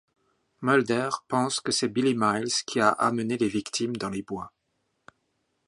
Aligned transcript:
Mulder 0.61 1.11
pense 1.27 1.59
que 1.61 1.71
c'est 1.71 1.87
Billy 1.87 2.15
Miles 2.17 2.55
qui 2.65 2.79
a 2.79 2.89
amené 2.89 3.37
les 3.37 3.47
victimes 3.47 3.95
dans 3.97 4.09
les 4.09 4.23
bois. 4.23 4.51